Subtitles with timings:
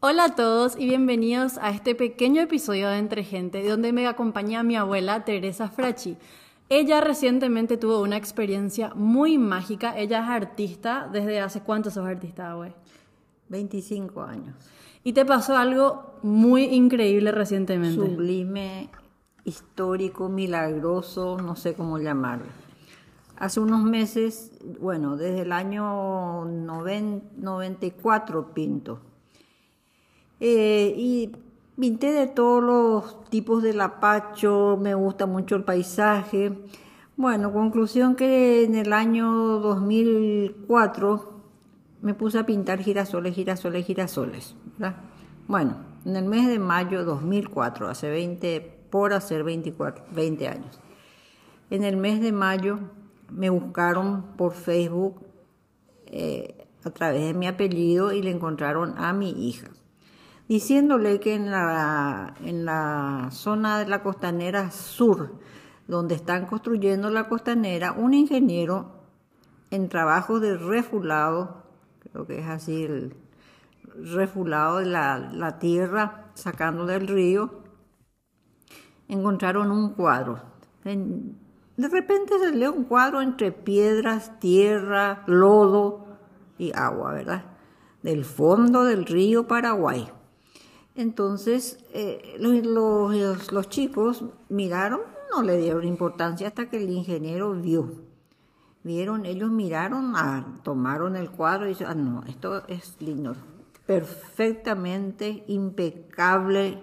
[0.00, 4.62] Hola a todos y bienvenidos a este pequeño episodio de Entre Gente, donde me acompaña
[4.62, 6.16] mi abuela Teresa Frachi.
[6.68, 9.98] Ella recientemente tuvo una experiencia muy mágica.
[9.98, 11.10] Ella es artista.
[11.12, 12.72] ¿Desde hace cuánto sos artista, güey?
[13.48, 14.54] 25 años.
[15.02, 17.96] Y te pasó algo muy increíble recientemente.
[17.96, 18.90] Sublime,
[19.42, 22.46] histórico, milagroso, no sé cómo llamarlo.
[23.36, 29.00] Hace unos meses, bueno, desde el año 94 pinto.
[30.40, 31.32] Eh, y
[31.78, 36.52] pinté de todos los tipos de lapacho, me gusta mucho el paisaje.
[37.16, 41.38] Bueno, conclusión que en el año 2004
[42.02, 44.54] me puse a pintar girasoles, girasoles, girasoles.
[45.48, 50.80] Bueno, en el mes de mayo de 2004, hace 20, por hacer 24, 20 años.
[51.70, 52.78] En el mes de mayo
[53.30, 55.20] me buscaron por Facebook
[56.06, 59.68] eh, a través de mi apellido y le encontraron a mi hija,
[60.48, 65.38] diciéndole que en la, zona de la costanera sur,
[65.86, 68.92] donde están construyendo la costanera, un ingeniero
[69.70, 71.64] en trabajo de refulado,
[72.00, 73.14] creo que es así el
[74.14, 77.62] refulado de la, tierra, sacando del río,
[79.08, 80.40] encontraron un cuadro.
[80.84, 86.06] de repente lee un cuadro entre piedras, tierra, lodo
[86.56, 87.44] y agua, ¿verdad?
[88.02, 90.08] Del fondo del río Paraguay.
[90.98, 94.98] Entonces, eh, los, chicos miraron,
[95.30, 97.88] no le dieron importancia hasta que el ingeniero vio.
[98.82, 103.36] Vieron, ellos miraron, ah, tomaron el cuadro y dijeron, ah, no, esto es lindo,
[103.86, 106.80] perfectamente impecable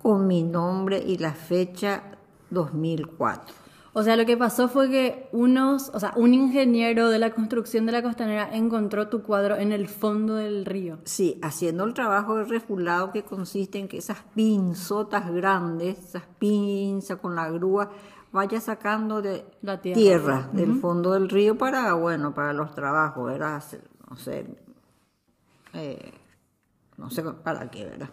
[0.00, 2.04] con mi nombre y la fecha
[2.48, 3.67] 2004.
[3.98, 7.84] O sea, lo que pasó fue que unos, o sea, un ingeniero de la construcción
[7.84, 10.98] de la costanera encontró tu cuadro en el fondo del río.
[11.02, 17.18] Sí, haciendo el trabajo de refulado que consiste en que esas pinzotas grandes, esas pinzas
[17.18, 17.90] con la grúa,
[18.30, 23.60] vaya sacando de la tierra, del fondo del río para, bueno, para los trabajos, ¿verdad?
[24.08, 24.46] No sé,
[25.72, 26.12] eh,
[26.96, 28.10] no sé para qué, ¿verdad?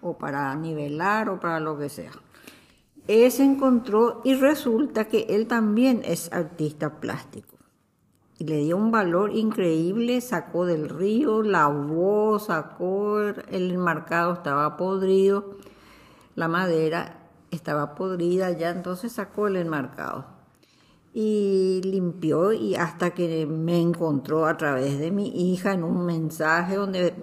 [0.00, 2.10] O para nivelar o para lo que sea.
[3.08, 7.56] Él se encontró y resulta que él también es artista plástico.
[8.38, 15.56] Y le dio un valor increíble, sacó del río, lavó, sacó, el enmarcado estaba podrido,
[16.34, 20.36] la madera estaba podrida ya, entonces sacó el enmarcado
[21.18, 26.76] y limpió y hasta que me encontró a través de mi hija en un mensaje
[26.76, 27.14] donde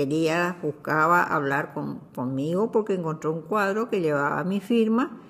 [0.00, 1.74] quería, buscaba hablar
[2.14, 5.20] conmigo porque encontró un cuadro que llevaba mi firma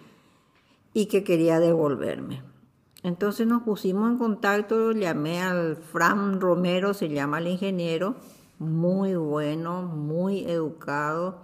[0.92, 2.42] y que quería devolverme.
[3.02, 8.14] Entonces nos pusimos en contacto, llamé al Fran Romero, se llama el ingeniero,
[8.58, 11.40] muy bueno, muy educado,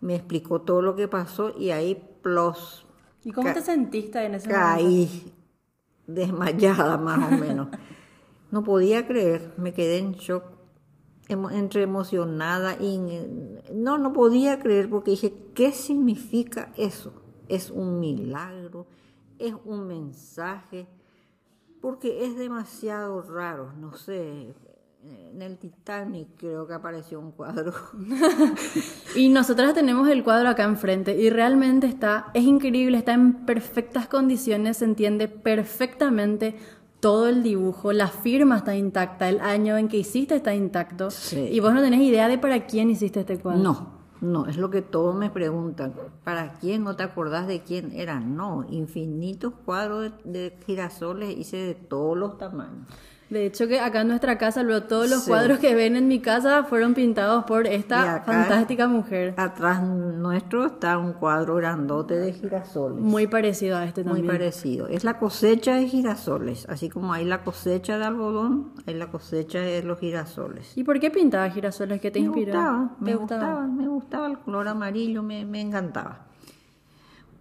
[0.00, 2.84] me explicó todo lo que pasó y ahí plus.
[3.24, 4.66] ¿Y cómo te sentiste en ese momento?
[4.66, 5.32] Caí
[6.06, 7.68] desmayada más o menos.
[8.48, 10.44] No podía creer, me quedé en shock,
[11.28, 12.98] entre emocionada y
[13.72, 17.12] no, no podía creer porque dije, ¿qué significa eso?
[17.48, 18.86] Es un milagro,
[19.38, 20.86] es un mensaje,
[21.80, 24.54] porque es demasiado raro, no sé,
[25.32, 27.72] en el Titanic creo que apareció un cuadro.
[29.16, 34.08] y nosotras tenemos el cuadro acá enfrente y realmente está, es increíble, está en perfectas
[34.08, 36.56] condiciones, se entiende perfectamente
[37.00, 41.08] todo el dibujo, la firma está intacta, el año en que hiciste está intacto.
[41.32, 43.62] Y vos no tenés idea de para quién hiciste este cuadro.
[43.62, 43.88] No,
[44.20, 45.94] no, es lo que todos me preguntan.
[46.24, 48.20] ¿Para quién no te acordás de quién era?
[48.20, 52.86] No, infinitos cuadros de girasoles hice de todos los tamaños.
[53.30, 56.20] De hecho que acá en nuestra casa, luego todos los cuadros que ven en mi
[56.20, 59.34] casa fueron pintados por esta fantástica mujer.
[59.36, 63.00] Atrás nuestro está un cuadro grandote de girasoles.
[63.00, 64.26] Muy parecido a este también.
[64.26, 64.86] Muy parecido.
[64.86, 66.66] Es la cosecha de girasoles.
[66.68, 70.76] Así como hay la cosecha de algodón, hay la cosecha de los girasoles.
[70.76, 72.00] ¿Y por qué pintaba girasoles?
[72.00, 72.52] ¿Qué te me inspiró?
[72.52, 76.26] Gustaba, me gustaba, me gustaba el color amarillo, me, me encantaba.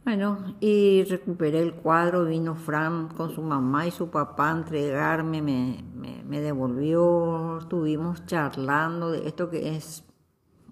[0.06, 5.42] Bueno, y recuperé el cuadro, vino Fran con su mamá y su papá a entregarme,
[5.42, 5.84] me,
[6.24, 10.04] me, devolvió, estuvimos charlando de esto que es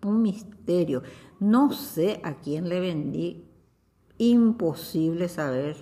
[0.04, 1.02] un misterio.
[1.40, 3.44] No sé a quién le vendí,
[4.20, 5.78] imposible saber.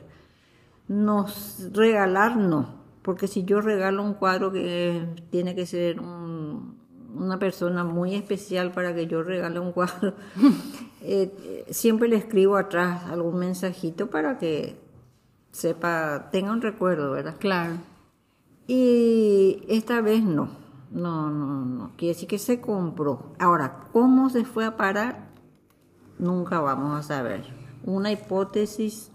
[0.87, 7.83] Nos regalar no, porque si yo regalo un cuadro que tiene que ser una persona
[7.83, 10.15] muy especial para que yo regale un cuadro,
[11.01, 14.79] Eh, siempre le escribo atrás algún mensajito para que
[15.51, 17.35] sepa, tenga un recuerdo, ¿verdad?
[17.39, 17.77] Claro.
[18.67, 20.49] Y esta vez no.
[20.91, 21.91] No, no, no.
[21.97, 23.33] Quiere decir que se compró.
[23.39, 25.29] Ahora, ¿cómo se fue a parar?
[26.19, 27.45] Nunca vamos a saber.
[27.83, 29.11] Una hipótesis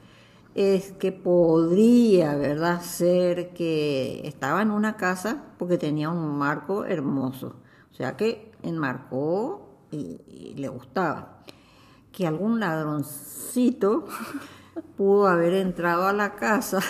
[0.54, 7.56] es que podría, ¿verdad?, ser que estaba en una casa porque tenía un marco hermoso.
[7.92, 11.42] O sea que enmarcó y, le gustaba.
[12.16, 14.06] Que algún ladroncito
[14.96, 16.80] pudo haber entrado a la casa,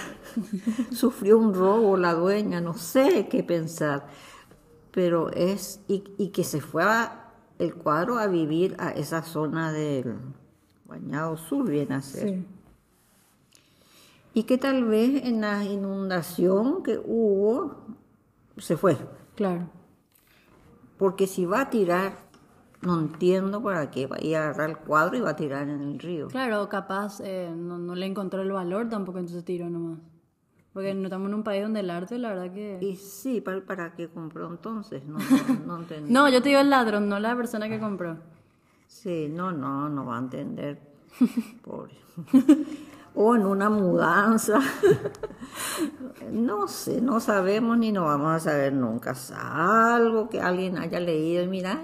[0.93, 4.07] sufrió un robo la dueña, no sé qué pensar,
[4.93, 6.85] pero es, y, que se fue
[7.59, 10.15] el cuadro a vivir a esa zona del
[10.85, 12.45] Bañado Sur, viene a ser
[14.37, 17.75] y que tal vez en la inundación que hubo
[18.59, 18.99] se fue.
[19.35, 19.71] Claro.
[20.99, 22.26] Porque si va a tirar,
[22.87, 25.69] no entiendo para qué va a ir a agarrar el cuadro y va a tirar
[25.69, 26.29] en el río.
[26.29, 29.99] Claro, capaz eh, no, le encontró el valor tampoco, entonces tiró nomás.
[30.73, 32.79] Porque no estamos en un país donde el arte, la verdad que...
[32.83, 35.03] Y sí, ¿para, para qué compró entonces?
[35.05, 35.19] No,
[35.67, 38.19] no, no, yo te digo el ladrón, no la persona que compró.
[38.87, 40.81] Sí, no, no, no va a entender.
[41.63, 41.95] Pobre
[43.17, 44.61] o en una mudanza.
[46.31, 49.15] no sé, no sabemos ni no vamos a saber nunca.
[49.35, 51.81] Algo que alguien haya leído y mira,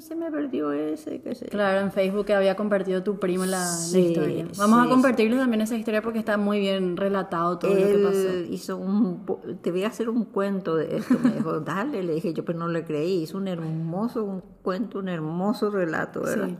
[0.00, 1.46] se me perdió ese, qué sé.
[1.46, 4.46] Claro, en Facebook que había compartido tu primo la, historia.
[4.56, 8.52] Vamos a compartirles también esa historia porque está muy bien relatado todo lo que pasó.
[8.52, 9.24] Hizo un,
[9.60, 11.18] te voy a hacer un cuento de esto.
[11.22, 13.22] Me dijo, dale, le dije yo, pero no le creí.
[13.22, 16.58] Hizo un hermoso un cuento, un hermoso relato, ¿verdad?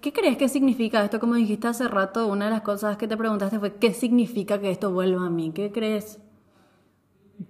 [0.00, 1.18] ¿Qué crees que significa esto?
[1.18, 4.70] Como dijiste hace rato, una de las cosas que te preguntaste fue ¿qué significa que
[4.70, 5.50] esto vuelva a mí?
[5.52, 6.20] ¿Qué crees?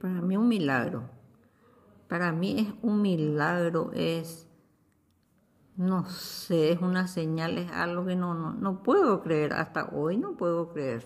[0.00, 1.10] Para mí un milagro.
[2.08, 4.47] Para mí es un milagro, es,
[5.78, 10.18] no sé, es una señal, es algo que no, no, no puedo creer, hasta hoy
[10.18, 11.02] no puedo creer.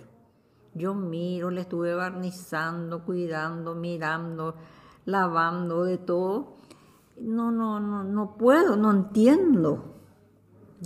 [0.75, 4.57] Yo miro, le estuve barnizando, cuidando, mirando,
[5.05, 6.57] lavando, de todo.
[7.21, 9.93] No, no, no, no puedo, no entiendo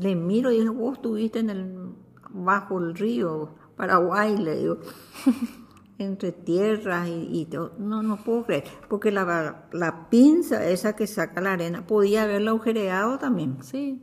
[0.00, 1.94] le miro y digo, vos estuviste en el,
[2.31, 4.79] bajo el río Paraguay, le digo,
[5.98, 7.72] entre tierras y, todo.
[7.78, 12.50] No, no puedo creer, porque la, la pinza esa que saca la arena podía haberla
[12.50, 13.62] agujereado también.
[13.62, 14.02] Sí.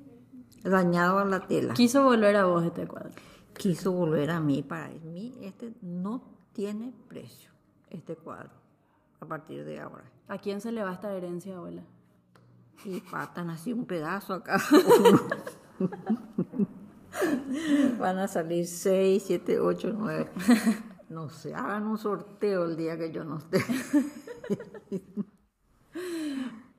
[0.63, 1.74] Dañado a la tela.
[1.74, 3.12] Quiso volver a vos este cuadro.
[3.57, 4.63] Quiso volver a mí.
[4.63, 6.24] Para mí este no
[6.54, 7.51] tiene precio,
[7.90, 8.51] este cuadro,
[9.19, 10.06] a partir de ahora.
[10.28, 11.84] ¿A quién se le va esta herencia, abuela?
[12.86, 14.62] Y patan así un pedazo acá.
[18.00, 20.30] Van a salir 6, 7, 8, 9.
[21.13, 23.60] No sé, hagan un sorteo el día que yo no esté.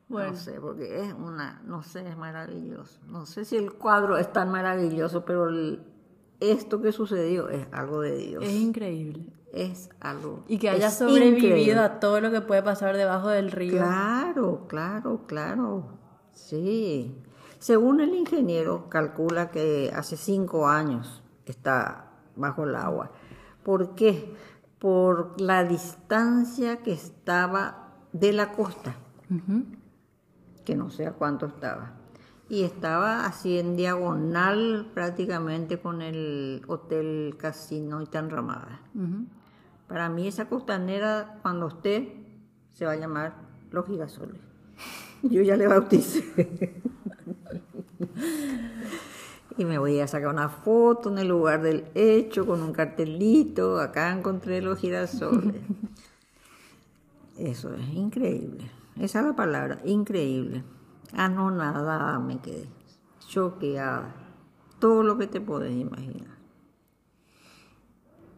[0.06, 0.32] Bueno.
[0.32, 3.00] No sé, porque es una, no sé, es maravilloso.
[3.08, 5.48] No sé si el cuadro es tan maravilloso, pero
[6.40, 8.44] esto que sucedió es algo de Dios.
[8.44, 9.32] Es increíble.
[9.52, 10.44] Es algo.
[10.46, 13.78] Y que haya sobrevivido a todo lo que puede pasar debajo del río.
[13.78, 15.98] Claro, claro, claro.
[16.32, 17.16] Sí.
[17.58, 23.10] Según el ingeniero, calcula que hace cinco años está bajo el agua.
[23.64, 24.34] ¿Por qué?
[24.78, 28.94] Por la distancia que estaba de la costa,
[30.64, 31.92] que no sé a cuánto estaba.
[32.48, 38.80] Y estaba así en diagonal prácticamente con el hotel Casino y tan ramada.
[39.88, 42.24] Para mí esa costanera, cuando esté,
[42.72, 43.34] se va a llamar
[43.70, 44.40] Los Girasoles.
[45.22, 46.82] Yo ya le bauticé.
[49.56, 53.78] y me voy a sacar una foto en el lugar del hecho con un cartelito.
[53.78, 55.62] Acá encontré los girasoles.
[57.38, 58.70] Eso es increíble.
[58.98, 60.64] Esa es la palabra, increíble.
[61.12, 62.68] Anonadada me quedé,
[63.26, 64.14] choqueada.
[64.78, 66.34] Todo lo que te puedes imaginar.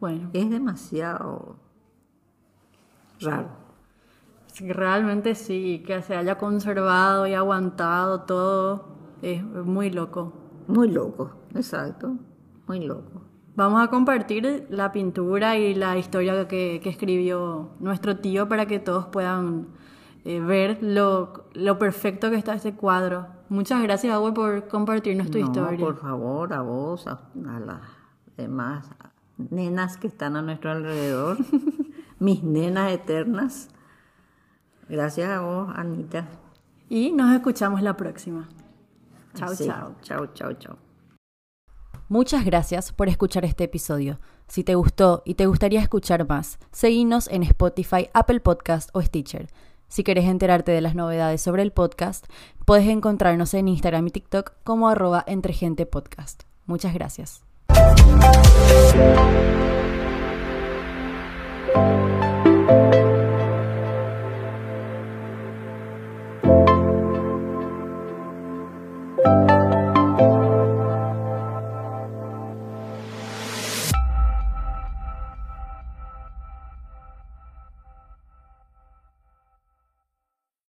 [0.01, 0.31] Bueno.
[0.35, 1.57] Es demasiado
[3.21, 3.49] raro.
[4.61, 8.87] Realmente sí, que se haya conservado y aguantado todo,
[9.21, 10.46] es muy loco.
[10.69, 12.17] Muy loco, exacto,
[12.67, 13.23] muy loco.
[13.55, 19.07] Vamos a compartir la pintura y la historia que, escribió nuestro tío para que todos
[19.07, 19.69] puedan
[20.25, 23.29] eh, ver lo, lo, perfecto que está ese cuadro.
[23.49, 25.79] Muchas gracias, Agua, por compartirnos tu historia.
[25.79, 27.81] Por favor, a vos, a, a las
[28.37, 28.91] demás
[29.39, 31.39] nenas que están a nuestro alrededor,
[32.19, 33.69] mis nenas eternas.
[34.89, 36.29] Gracias a vos, Anita.
[36.89, 38.49] Y nos escuchamos la próxima.
[39.37, 39.95] Chao, chao.
[40.03, 40.79] Chao, chao, chao.
[42.09, 44.21] Muchas gracias por escuchar este episodio.
[44.47, 49.49] Si te gustó y te gustaría escuchar más, seguinos en Spotify, Apple Podcast o Stitcher.
[49.89, 52.27] Si quieres enterarte de las novedades sobre el podcast,
[52.65, 56.45] puedes encontrarnos en Instagram y TikTok como arroba entregentepodcast.
[56.67, 57.43] Muchas gracias.